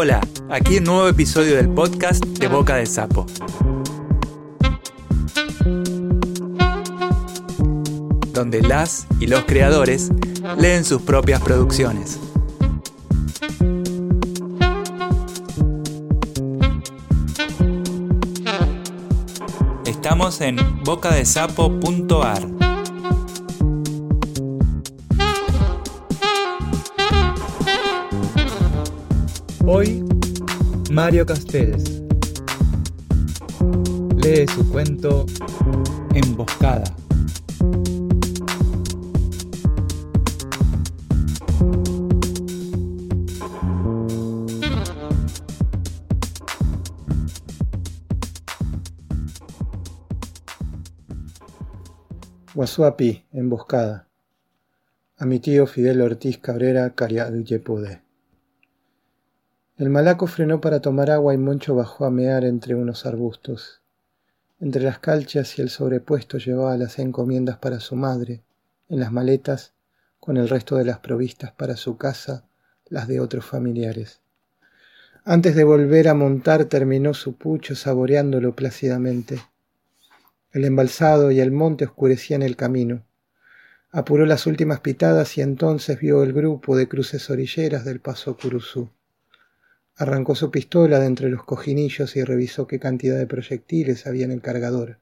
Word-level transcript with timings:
Hola, 0.00 0.20
aquí 0.48 0.76
un 0.76 0.84
nuevo 0.84 1.08
episodio 1.08 1.56
del 1.56 1.70
podcast 1.70 2.24
de 2.24 2.46
Boca 2.46 2.76
de 2.76 2.86
Sapo. 2.86 3.26
Donde 8.32 8.62
las 8.62 9.08
y 9.18 9.26
los 9.26 9.42
creadores 9.42 10.10
leen 10.56 10.84
sus 10.84 11.02
propias 11.02 11.42
producciones. 11.42 12.20
Estamos 19.84 20.40
en 20.42 20.58
bocadesapo.ar. 20.84 22.57
Hoy, 29.70 30.02
Mario 30.90 31.26
Castells 31.26 32.00
lee 34.16 34.46
su 34.48 34.66
cuento 34.72 35.26
Emboscada. 36.14 36.84
Guasuapi, 52.54 53.26
emboscada. 53.32 54.08
A 55.18 55.26
mi 55.26 55.40
tío 55.40 55.66
Fidel 55.66 56.00
Ortiz 56.00 56.38
Cabrera 56.38 56.94
Cariaduyepude. 56.94 58.07
El 59.78 59.90
malaco 59.90 60.26
frenó 60.26 60.60
para 60.60 60.80
tomar 60.80 61.08
agua 61.08 61.34
y 61.34 61.38
Moncho 61.38 61.76
bajó 61.76 62.04
a 62.04 62.10
mear 62.10 62.44
entre 62.44 62.74
unos 62.74 63.06
arbustos. 63.06 63.80
Entre 64.58 64.82
las 64.82 64.98
calchas 64.98 65.56
y 65.56 65.62
el 65.62 65.70
sobrepuesto 65.70 66.38
llevaba 66.38 66.76
las 66.76 66.98
encomiendas 66.98 67.58
para 67.58 67.78
su 67.78 67.94
madre, 67.94 68.42
en 68.88 68.98
las 68.98 69.12
maletas, 69.12 69.74
con 70.18 70.36
el 70.36 70.48
resto 70.48 70.74
de 70.74 70.84
las 70.84 70.98
provistas 70.98 71.52
para 71.52 71.76
su 71.76 71.96
casa, 71.96 72.42
las 72.88 73.06
de 73.06 73.20
otros 73.20 73.44
familiares. 73.44 74.20
Antes 75.24 75.54
de 75.54 75.62
volver 75.62 76.08
a 76.08 76.14
montar 76.14 76.64
terminó 76.64 77.14
su 77.14 77.36
pucho 77.36 77.76
saboreándolo 77.76 78.56
plácidamente. 78.56 79.40
El 80.50 80.64
embalsado 80.64 81.30
y 81.30 81.38
el 81.38 81.52
monte 81.52 81.84
oscurecían 81.84 82.42
el 82.42 82.56
camino. 82.56 83.04
Apuró 83.92 84.26
las 84.26 84.48
últimas 84.48 84.80
pitadas 84.80 85.38
y 85.38 85.42
entonces 85.42 86.00
vio 86.00 86.24
el 86.24 86.32
grupo 86.32 86.76
de 86.76 86.88
cruces 86.88 87.30
orilleras 87.30 87.84
del 87.84 88.00
paso 88.00 88.36
Curuzú. 88.36 88.90
Arrancó 90.00 90.36
su 90.36 90.52
pistola 90.52 91.00
de 91.00 91.06
entre 91.06 91.28
los 91.28 91.42
cojinillos 91.42 92.14
y 92.14 92.22
revisó 92.22 92.68
qué 92.68 92.78
cantidad 92.78 93.18
de 93.18 93.26
proyectiles 93.26 94.06
había 94.06 94.26
en 94.26 94.30
el 94.30 94.40
cargador. 94.40 95.00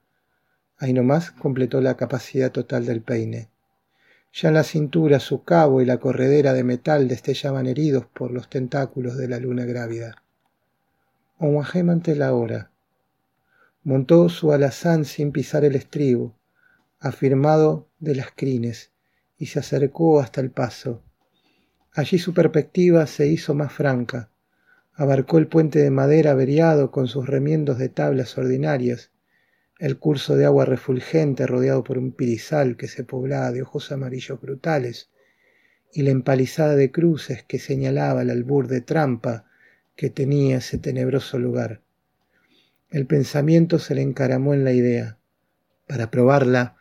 Ahí 0.78 0.94
nomás 0.94 1.32
completó 1.32 1.82
la 1.82 1.98
capacidad 1.98 2.50
total 2.50 2.86
del 2.86 3.02
peine. 3.02 3.50
Ya 4.32 4.48
en 4.48 4.54
la 4.54 4.64
cintura 4.64 5.20
su 5.20 5.44
cabo 5.44 5.82
y 5.82 5.84
la 5.84 5.98
corredera 5.98 6.54
de 6.54 6.64
metal 6.64 7.08
destellaban 7.08 7.66
heridos 7.66 8.06
por 8.06 8.30
los 8.30 8.48
tentáculos 8.48 9.18
de 9.18 9.28
la 9.28 9.38
luna 9.38 9.66
grávida. 9.66 10.22
Omajem 11.38 11.90
ante 11.90 12.16
la 12.16 12.32
hora. 12.32 12.70
Montó 13.82 14.30
su 14.30 14.50
alazán 14.50 15.04
sin 15.04 15.30
pisar 15.30 15.66
el 15.66 15.76
estribo, 15.76 16.38
afirmado 17.00 17.86
de 17.98 18.14
las 18.14 18.28
crines, 18.34 18.92
y 19.36 19.46
se 19.46 19.58
acercó 19.58 20.20
hasta 20.20 20.40
el 20.40 20.50
paso. 20.50 21.02
Allí 21.92 22.18
su 22.18 22.32
perspectiva 22.32 23.06
se 23.06 23.26
hizo 23.26 23.52
más 23.52 23.74
franca 23.74 24.30
abarcó 24.96 25.36
el 25.36 25.46
puente 25.46 25.78
de 25.78 25.90
madera 25.90 26.30
averiado 26.30 26.90
con 26.90 27.06
sus 27.06 27.26
remiendos 27.26 27.78
de 27.78 27.90
tablas 27.90 28.36
ordinarias, 28.38 29.10
el 29.78 29.98
curso 29.98 30.36
de 30.36 30.46
agua 30.46 30.64
refulgente 30.64 31.46
rodeado 31.46 31.84
por 31.84 31.98
un 31.98 32.12
pirizal 32.12 32.78
que 32.78 32.88
se 32.88 33.04
poblaba 33.04 33.52
de 33.52 33.60
ojos 33.60 33.92
amarillos 33.92 34.40
brutales, 34.40 35.10
y 35.92 36.02
la 36.02 36.10
empalizada 36.10 36.76
de 36.76 36.90
cruces 36.90 37.44
que 37.44 37.58
señalaba 37.58 38.22
el 38.22 38.30
albur 38.30 38.68
de 38.68 38.80
trampa 38.80 39.44
que 39.96 40.08
tenía 40.08 40.58
ese 40.58 40.78
tenebroso 40.78 41.38
lugar. 41.38 41.82
El 42.90 43.06
pensamiento 43.06 43.78
se 43.78 43.94
le 43.94 44.02
encaramó 44.02 44.54
en 44.54 44.64
la 44.64 44.72
idea. 44.72 45.18
Para 45.86 46.10
probarla, 46.10 46.76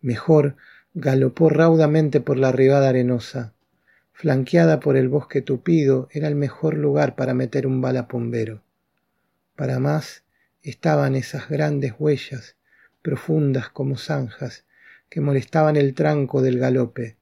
mejor, 0.00 0.56
galopó 0.94 1.50
raudamente 1.50 2.20
por 2.20 2.36
la 2.36 2.50
ribada 2.50 2.88
arenosa 2.88 3.54
flanqueada 4.20 4.80
por 4.80 4.98
el 4.98 5.08
bosque 5.08 5.40
tupido, 5.40 6.10
era 6.12 6.28
el 6.28 6.34
mejor 6.34 6.76
lugar 6.76 7.16
para 7.16 7.32
meter 7.32 7.66
un 7.66 7.80
bala 7.80 8.02
bombero. 8.02 8.62
Para 9.56 9.78
más 9.78 10.24
estaban 10.62 11.14
esas 11.14 11.48
grandes 11.48 11.94
huellas, 11.98 12.56
profundas 13.00 13.70
como 13.70 13.96
zanjas, 13.96 14.66
que 15.08 15.22
molestaban 15.22 15.76
el 15.76 15.94
tranco 15.94 16.42
del 16.42 16.58
galope. 16.58 17.16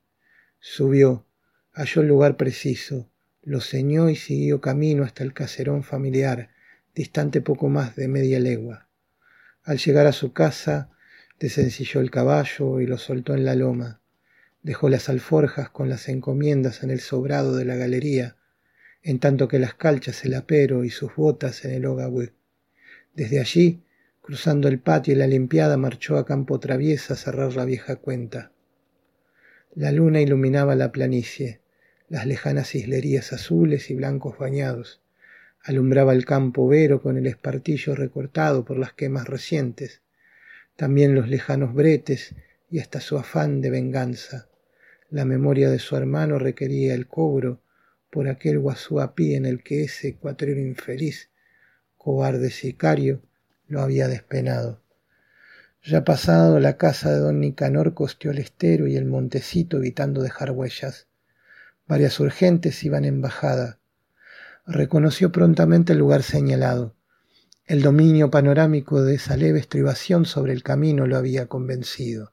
Subió, 0.59 1.25
halló 1.71 2.03
el 2.03 2.09
lugar 2.09 2.37
preciso, 2.37 3.09
lo 3.43 3.61
ceñó 3.61 4.11
y 4.11 4.17
siguió 4.17 4.61
camino 4.61 5.05
hasta 5.05 5.23
el 5.23 5.33
caserón 5.33 5.85
familiar, 5.85 6.51
distante 6.97 7.41
poco 7.41 7.69
más 7.69 7.95
de 7.95 8.09
media 8.09 8.41
legua. 8.41 8.89
Al 9.63 9.79
llegar 9.79 10.09
a 10.09 10.13
su 10.13 10.33
casa, 10.33 10.91
desencilló 11.39 12.01
el 12.01 12.11
caballo 12.11 12.81
y 12.81 12.89
lo 12.89 12.99
soltó 12.99 13.35
en 13.35 13.45
la 13.45 13.55
loma 13.55 14.01
dejó 14.63 14.89
las 14.89 15.09
alforjas 15.09 15.71
con 15.71 15.89
las 15.89 16.09
encomiendas 16.09 16.83
en 16.83 16.91
el 16.91 17.01
sobrado 17.01 17.57
de 17.57 17.65
la 17.65 17.77
galería, 17.77 18.37
en 19.03 19.19
tanto 19.19 19.49
que 19.49 19.59
las 19.59 19.75
calchas 19.75 20.25
el 20.25 20.35
apero 20.35 20.85
y 20.85 20.91
sus 20.91 21.15
botas 21.15 21.65
en 21.65 21.73
el 21.73 21.87
ogagüe. 21.87 22.33
Desde 23.15 23.41
allí, 23.41 23.83
cruzando 24.21 24.69
el 24.69 24.81
patio 24.81 25.15
y 25.15 25.17
la 25.17 25.27
limpiada, 25.27 25.77
marchó 25.77 26.19
a 26.19 26.27
campo 26.27 26.61
traviesa 26.61 27.15
a 27.15 27.17
cerrar 27.17 27.55
la 27.55 27.65
vieja 27.65 27.97
cuenta. 27.97 28.53
La 29.75 29.93
luna 29.93 30.21
iluminaba 30.21 30.75
la 30.75 30.93
planicie, 30.93 31.61
las 32.09 32.27
lejanas 32.27 32.75
islerías 32.75 33.33
azules 33.33 33.91
y 33.91 33.95
blancos 33.95 34.39
bañados, 34.39 35.01
alumbraba 35.63 36.13
el 36.13 36.25
campo 36.25 36.67
vero 36.67 37.01
con 37.03 37.17
el 37.17 37.27
espartillo 37.27 37.95
recortado 37.95 38.65
por 38.65 38.79
las 38.79 38.93
quemas 38.93 39.27
recientes, 39.29 40.03
también 40.77 41.15
los 41.15 41.29
lejanos 41.29 41.75
bretes 41.75 42.35
y 42.71 42.81
hasta 42.81 43.01
su 43.01 43.19
afán 43.19 43.61
de 43.61 43.71
venganza. 43.71 44.49
La 45.11 45.25
memoria 45.25 45.71
de 45.71 45.79
su 45.79 45.97
hermano 45.97 46.39
requería 46.39 46.95
el 46.95 47.07
cobro 47.07 47.63
por 48.11 48.29
aquel 48.29 48.59
guasuapí 48.59 49.35
en 49.35 49.47
el 49.47 49.63
que 49.63 49.85
ese 49.85 50.17
cuatrero 50.17 50.61
infeliz, 50.61 51.31
cobarde 51.97 52.51
sicario, 52.51 53.23
lo 53.67 53.81
había 53.81 54.09
despenado. 54.09 54.83
Ya 55.83 56.05
pasado 56.05 56.59
la 56.59 56.77
casa 56.77 57.13
de 57.13 57.19
don 57.19 57.41
Nicanor 57.41 57.95
costeó 57.95 58.31
el 58.31 58.39
estero 58.39 58.87
y 58.87 58.97
el 58.97 59.05
montecito 59.05 59.79
evitando 59.79 60.23
dejar 60.23 60.51
huellas. 60.51 61.07
Varias 61.87 62.21
urgentes 62.21 62.83
iban 62.85 63.05
en 63.05 63.21
bajada. 63.21 63.79
Reconoció 64.67 65.33
prontamente 65.33 65.95
el 65.95 65.99
lugar 65.99 66.23
señalado. 66.23 66.95
El 67.65 67.83
dominio 67.83 68.31
panorámico 68.31 69.03
de 69.03 69.15
esa 69.15 69.37
leve 69.37 69.61
estribación 69.61 70.27
sobre 70.27 70.53
el 70.53 70.63
camino 70.63 71.07
lo 71.07 71.17
había 71.17 71.47
convencido. 71.47 72.33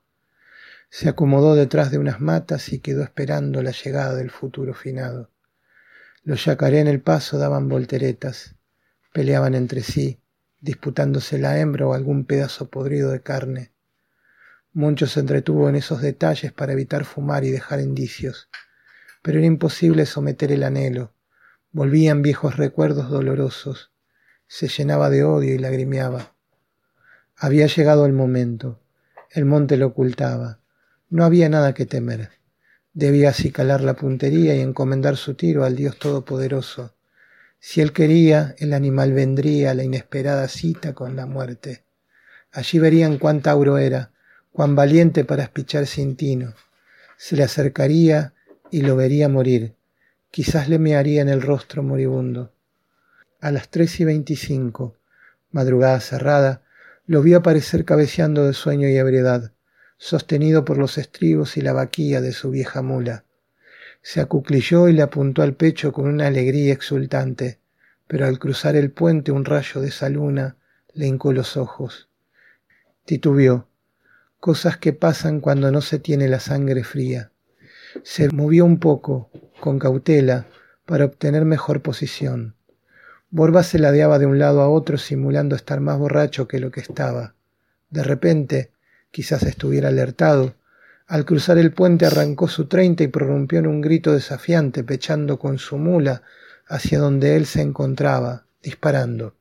Se 0.98 1.10
acomodó 1.10 1.56
detrás 1.56 1.92
de 1.92 1.98
unas 1.98 2.22
matas 2.22 2.72
y 2.72 2.80
quedó 2.80 3.04
esperando 3.04 3.62
la 3.62 3.72
llegada 3.72 4.16
del 4.16 4.32
futuro 4.32 4.74
finado. 4.74 5.30
Los 6.24 6.46
yacaré 6.46 6.80
en 6.80 6.88
el 6.88 7.02
paso 7.02 7.38
daban 7.38 7.68
volteretas, 7.68 8.56
peleaban 9.12 9.56
entre 9.56 9.82
sí, 9.82 10.22
disputándose 10.62 11.38
la 11.38 11.60
hembra 11.60 11.86
o 11.86 11.94
algún 11.94 12.24
pedazo 12.24 12.70
podrido 12.70 13.12
de 13.12 13.20
carne. 13.20 13.74
Moncho 14.72 15.06
se 15.06 15.20
entretuvo 15.20 15.68
en 15.68 15.76
esos 15.76 16.02
detalles 16.02 16.54
para 16.54 16.72
evitar 16.72 17.04
fumar 17.04 17.44
y 17.44 17.52
dejar 17.52 17.82
indicios, 17.82 18.48
pero 19.22 19.40
era 19.40 19.48
imposible 19.48 20.06
someter 20.06 20.54
el 20.54 20.64
anhelo. 20.64 21.14
Volvían 21.74 22.22
viejos 22.22 22.56
recuerdos 22.56 23.10
dolorosos, 23.10 23.92
se 24.48 24.70
llenaba 24.70 25.10
de 25.10 25.26
odio 25.26 25.56
y 25.56 25.58
lagrimeaba. 25.58 26.38
Había 27.36 27.68
llegado 27.68 28.06
el 28.06 28.14
momento, 28.14 28.80
el 29.32 29.44
monte 29.44 29.76
lo 29.76 29.88
ocultaba, 29.88 30.62
no 31.10 31.24
había 31.24 31.50
nada 31.50 31.74
que 31.74 31.86
temer. 31.86 32.30
Debía 32.94 33.30
acicalar 33.30 33.82
la 33.82 33.96
puntería 33.96 34.56
y 34.56 34.62
encomendar 34.62 35.18
su 35.18 35.36
tiro 35.36 35.64
al 35.64 35.76
Dios 35.76 36.00
Todopoderoso. 36.00 36.96
Si 37.60 37.82
él 37.82 37.94
quería, 37.94 38.56
el 38.58 38.74
animal 38.74 39.14
vendría 39.14 39.72
a 39.72 39.74
la 39.74 39.84
inesperada 39.84 40.48
cita 40.48 40.94
con 40.94 41.16
la 41.16 41.26
muerte. 41.26 41.84
Allí 42.52 42.80
verían 42.80 43.18
cuán 43.18 43.42
tauro 43.42 43.78
era, 43.78 44.12
cuán 44.52 44.76
valiente 44.76 45.26
para 45.26 45.44
espichar 45.44 45.88
sin 45.88 46.16
tino. 46.16 46.54
Se 47.18 47.36
le 47.36 47.44
acercaría 47.44 48.34
y 48.72 48.82
lo 48.82 48.96
vería 48.96 49.30
morir. 49.30 49.76
Quizás 50.32 50.70
le 50.70 50.80
mearía 50.80 51.22
en 51.22 51.30
el 51.30 51.42
rostro 51.42 51.84
moribundo. 51.84 52.54
A 53.42 53.52
las 53.52 53.70
tres 53.70 54.00
y 54.00 54.06
veinticinco, 54.06 54.96
madrugada 55.52 56.00
cerrada, 56.00 56.62
lo 57.08 57.22
vio 57.22 57.38
aparecer 57.38 57.86
cabeceando 57.86 58.46
de 58.46 58.54
sueño 58.54 58.88
y 58.88 58.96
ebriedad 58.96 59.55
sostenido 59.98 60.66
por 60.66 60.78
los 60.78 60.98
estribos 60.98 61.58
y 61.58 61.62
la 61.62 61.74
vaquilla 61.74 62.22
de 62.22 62.32
su 62.32 62.52
vieja 62.52 62.82
mula. 62.82 63.26
Se 64.02 64.22
acuclilló 64.22 64.88
y 64.88 64.94
le 64.94 65.02
apuntó 65.02 65.42
al 65.42 65.56
pecho 65.56 65.92
con 65.92 66.08
una 66.08 66.28
alegría 66.28 66.74
exultante. 66.74 67.60
pero 68.08 68.28
al 68.28 68.38
cruzar 68.38 68.76
el 68.76 68.92
puente 68.92 69.32
un 69.32 69.46
rayo 69.46 69.82
de 69.82 69.88
esa 69.88 70.10
luna 70.10 70.58
le 70.94 71.08
hincó 71.08 71.34
los 71.34 71.58
ojos. 71.58 72.08
Titubeó, 73.04 73.68
cosas 74.40 74.78
que 74.78 74.94
pasan 74.94 75.40
cuando 75.40 75.72
no 75.72 75.82
se 75.82 75.98
tiene 75.98 76.28
la 76.28 76.40
sangre 76.40 76.84
fría. 76.84 77.32
Se 78.04 78.30
movió 78.30 78.64
un 78.64 78.80
poco, 78.80 79.32
con 79.60 79.80
cautela, 79.80 80.46
para 80.86 81.06
obtener 81.06 81.46
mejor 81.46 81.82
posición. 81.82 82.56
Borba 83.32 83.64
se 83.64 83.80
ladeaba 83.80 84.20
de 84.20 84.28
un 84.28 84.38
lado 84.38 84.62
a 84.62 84.70
otro 84.70 84.98
simulando 84.98 85.56
estar 85.56 85.80
más 85.80 85.98
borracho 85.98 86.48
que 86.48 86.60
lo 86.60 86.70
que 86.70 86.82
estaba. 86.82 87.34
De 87.90 88.04
repente, 88.04 88.72
quizás 89.16 89.44
estuviera 89.44 89.88
alertado, 89.88 90.56
al 91.08 91.24
cruzar 91.24 91.58
el 91.58 91.72
puente 91.72 92.06
arrancó 92.06 92.50
su 92.50 92.66
treinta 92.68 93.02
y 93.02 93.08
prorrumpió 93.08 93.60
en 93.60 93.68
un 93.68 93.80
grito 93.80 94.12
desafiante, 94.12 94.84
pechando 94.84 95.40
con 95.40 95.58
su 95.58 95.78
mula 95.78 96.24
hacia 96.68 97.00
donde 97.00 97.38
él 97.38 97.46
se 97.46 97.62
encontraba, 97.62 98.46
disparando. 98.62 99.38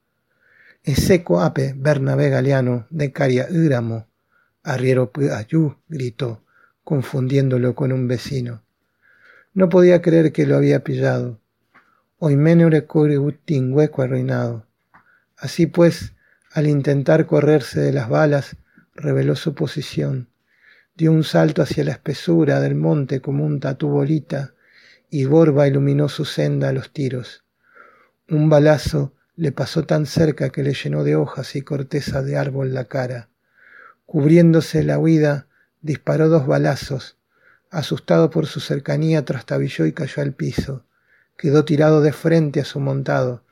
seco 0.94 1.40
ape 1.40 1.74
Bernabé 1.76 2.30
Galeano 2.30 2.86
de 2.88 3.10
Caria 3.10 3.48
Íramo, 3.50 4.06
arriero 4.62 5.10
ayú, 5.32 5.76
gritó, 5.88 6.44
confundiéndolo 6.84 7.74
con 7.74 7.90
un 7.90 8.06
vecino. 8.06 8.62
No 9.54 9.68
podía 9.68 10.00
creer 10.00 10.30
que 10.30 10.46
lo 10.46 10.54
había 10.54 10.84
pillado. 10.84 11.40
Oimenure 12.20 12.86
hueco 13.72 14.02
arruinado. 14.02 14.68
Así 15.36 15.66
pues, 15.66 16.12
al 16.52 16.68
intentar 16.68 17.26
correrse 17.26 17.80
de 17.80 17.92
las 17.92 18.08
balas, 18.08 18.56
reveló 18.94 19.36
su 19.36 19.54
posición 19.54 20.28
dio 20.96 21.10
un 21.10 21.24
salto 21.24 21.62
hacia 21.62 21.84
la 21.84 21.92
espesura 21.92 22.60
del 22.60 22.76
monte 22.76 23.20
como 23.20 23.44
un 23.44 23.58
tatú 23.60 23.88
bolita, 23.88 24.54
y 25.10 25.24
Borba 25.24 25.66
iluminó 25.66 26.08
su 26.08 26.24
senda 26.24 26.68
a 26.68 26.72
los 26.72 26.92
tiros. 26.92 27.44
Un 28.28 28.48
balazo 28.48 29.12
le 29.36 29.52
pasó 29.52 29.84
tan 29.84 30.06
cerca 30.06 30.50
que 30.50 30.62
le 30.62 30.72
llenó 30.72 31.04
de 31.04 31.16
hojas 31.16 31.56
y 31.56 31.62
corteza 31.62 32.22
de 32.22 32.36
árbol 32.36 32.74
la 32.74 32.84
cara. 32.84 33.28
Cubriéndose 34.06 34.84
la 34.84 34.98
huida, 34.98 35.48
disparó 35.82 36.28
dos 36.28 36.46
balazos. 36.46 37.16
Asustado 37.70 38.30
por 38.30 38.46
su 38.46 38.60
cercanía, 38.60 39.24
trastabilló 39.24 39.86
y 39.86 39.92
cayó 39.92 40.22
al 40.22 40.32
piso. 40.32 40.84
Quedó 41.36 41.64
tirado 41.64 42.00
de 42.00 42.12
frente 42.12 42.60
a 42.60 42.64
su 42.64 42.78
montado, 42.78 43.42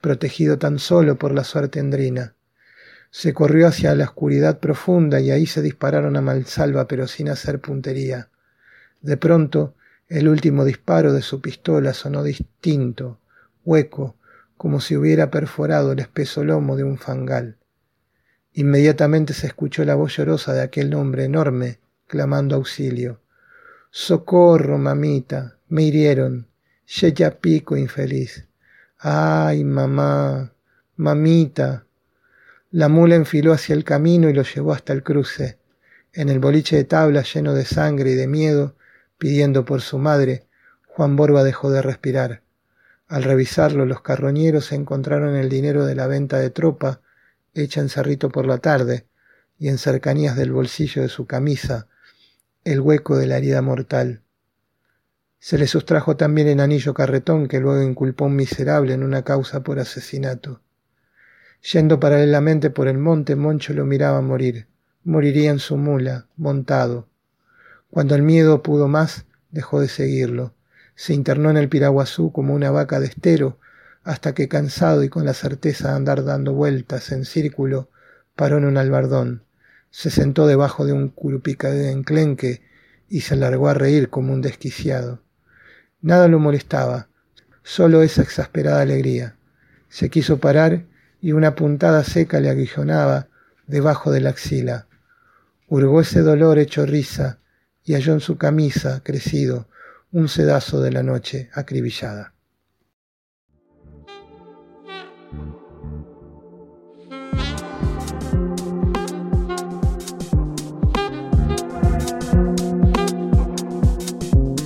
protegido 0.00 0.58
tan 0.58 0.78
solo 0.78 1.16
por 1.16 1.34
la 1.34 1.44
suerte 1.44 1.78
endrina. 1.78 2.33
Se 3.16 3.32
corrió 3.32 3.68
hacia 3.68 3.94
la 3.94 4.06
oscuridad 4.06 4.58
profunda 4.58 5.20
y 5.20 5.30
ahí 5.30 5.46
se 5.46 5.62
dispararon 5.62 6.16
a 6.16 6.20
malsalva 6.20 6.88
pero 6.88 7.06
sin 7.06 7.28
hacer 7.28 7.60
puntería. 7.60 8.28
De 9.02 9.16
pronto, 9.16 9.76
el 10.08 10.26
último 10.26 10.64
disparo 10.64 11.12
de 11.12 11.22
su 11.22 11.40
pistola 11.40 11.94
sonó 11.94 12.24
distinto, 12.24 13.20
hueco, 13.64 14.16
como 14.56 14.80
si 14.80 14.96
hubiera 14.96 15.30
perforado 15.30 15.92
el 15.92 16.00
espeso 16.00 16.42
lomo 16.42 16.74
de 16.74 16.82
un 16.82 16.98
fangal. 16.98 17.56
Inmediatamente 18.52 19.32
se 19.32 19.46
escuchó 19.46 19.84
la 19.84 19.94
voz 19.94 20.16
llorosa 20.16 20.52
de 20.52 20.62
aquel 20.62 20.92
hombre 20.92 21.22
enorme, 21.22 21.78
clamando 22.08 22.56
auxilio. 22.56 23.20
Socorro, 23.92 24.76
mamita, 24.76 25.58
me 25.68 25.84
hirieron, 25.84 26.48
ya 26.84 27.30
pico 27.38 27.76
infeliz. 27.76 28.48
Ay, 28.98 29.62
mamá, 29.62 30.52
mamita, 30.96 31.84
la 32.74 32.88
mula 32.88 33.14
enfiló 33.14 33.52
hacia 33.52 33.72
el 33.72 33.84
camino 33.84 34.28
y 34.28 34.32
lo 34.32 34.42
llevó 34.42 34.72
hasta 34.72 34.92
el 34.92 35.04
cruce. 35.04 35.60
En 36.12 36.28
el 36.28 36.40
boliche 36.40 36.74
de 36.74 36.82
tablas 36.82 37.32
lleno 37.32 37.54
de 37.54 37.64
sangre 37.64 38.10
y 38.10 38.14
de 38.14 38.26
miedo, 38.26 38.74
pidiendo 39.16 39.64
por 39.64 39.80
su 39.80 39.98
madre, 39.98 40.48
Juan 40.88 41.14
Borba 41.14 41.44
dejó 41.44 41.70
de 41.70 41.82
respirar. 41.82 42.42
Al 43.06 43.22
revisarlo, 43.22 43.86
los 43.86 44.02
carroñeros 44.02 44.72
encontraron 44.72 45.36
el 45.36 45.48
dinero 45.48 45.86
de 45.86 45.94
la 45.94 46.08
venta 46.08 46.40
de 46.40 46.50
tropa, 46.50 47.00
hecha 47.54 47.80
en 47.80 47.88
Cerrito 47.88 48.30
por 48.30 48.44
la 48.44 48.58
tarde, 48.58 49.06
y 49.56 49.68
en 49.68 49.78
cercanías 49.78 50.34
del 50.34 50.50
bolsillo 50.50 51.02
de 51.02 51.08
su 51.08 51.26
camisa, 51.26 51.86
el 52.64 52.80
hueco 52.80 53.16
de 53.16 53.28
la 53.28 53.36
herida 53.36 53.62
mortal. 53.62 54.22
Se 55.38 55.58
le 55.58 55.68
sustrajo 55.68 56.16
también 56.16 56.48
el 56.48 56.58
anillo 56.58 56.92
carretón 56.92 57.46
que 57.46 57.60
luego 57.60 57.84
inculpó 57.84 58.24
un 58.24 58.34
miserable 58.34 58.94
en 58.94 59.04
una 59.04 59.22
causa 59.22 59.62
por 59.62 59.78
asesinato. 59.78 60.63
Yendo 61.72 61.98
paralelamente 61.98 62.68
por 62.68 62.88
el 62.88 62.98
monte, 62.98 63.36
Moncho 63.36 63.72
lo 63.72 63.86
miraba 63.86 64.20
morir. 64.20 64.66
Moriría 65.02 65.50
en 65.50 65.58
su 65.58 65.78
mula, 65.78 66.26
montado. 66.36 67.08
Cuando 67.88 68.14
el 68.14 68.20
miedo 68.20 68.62
pudo 68.62 68.86
más, 68.86 69.24
dejó 69.50 69.80
de 69.80 69.88
seguirlo. 69.88 70.52
Se 70.94 71.14
internó 71.14 71.48
en 71.48 71.56
el 71.56 71.70
Piraguazú 71.70 72.32
como 72.32 72.54
una 72.54 72.70
vaca 72.70 73.00
de 73.00 73.06
estero, 73.06 73.58
hasta 74.02 74.34
que 74.34 74.46
cansado 74.46 75.04
y 75.04 75.08
con 75.08 75.24
la 75.24 75.32
certeza 75.32 75.88
de 75.88 75.96
andar 75.96 76.24
dando 76.24 76.52
vueltas 76.52 77.10
en 77.12 77.24
círculo, 77.24 77.88
paró 78.36 78.58
en 78.58 78.66
un 78.66 78.76
albardón. 78.76 79.42
Se 79.90 80.10
sentó 80.10 80.46
debajo 80.46 80.84
de 80.84 80.92
un 80.92 81.08
curupica 81.08 81.70
de 81.70 81.92
enclenque 81.92 82.60
y 83.08 83.22
se 83.22 83.36
largó 83.36 83.68
a 83.68 83.74
reír 83.74 84.10
como 84.10 84.34
un 84.34 84.42
desquiciado. 84.42 85.22
Nada 86.02 86.28
lo 86.28 86.38
molestaba, 86.38 87.08
solo 87.62 88.02
esa 88.02 88.20
exasperada 88.20 88.82
alegría. 88.82 89.36
Se 89.88 90.10
quiso 90.10 90.38
parar 90.38 90.84
y 91.24 91.32
una 91.32 91.54
puntada 91.54 92.04
seca 92.04 92.38
le 92.38 92.50
aguijonaba 92.50 93.28
debajo 93.66 94.12
de 94.12 94.20
la 94.20 94.28
axila. 94.28 94.88
Hurgó 95.68 96.02
ese 96.02 96.20
dolor 96.20 96.58
hecho 96.58 96.84
risa 96.84 97.38
y 97.82 97.94
halló 97.94 98.12
en 98.12 98.20
su 98.20 98.36
camisa, 98.36 99.00
crecido, 99.02 99.66
un 100.12 100.28
sedazo 100.28 100.82
de 100.82 100.92
la 100.92 101.02
noche 101.02 101.48
acribillada. 101.54 102.34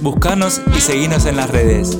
Buscanos 0.02 0.60
y 0.76 0.80
seguinos 0.80 1.24
en 1.26 1.36
las 1.36 1.50
redes. 1.50 1.96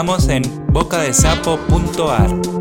Estamos 0.00 0.28
en 0.30 0.42
bocadesapo.ar. 0.72 2.59